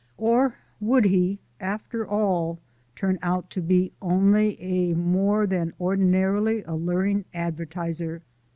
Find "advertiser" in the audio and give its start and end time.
7.35-8.23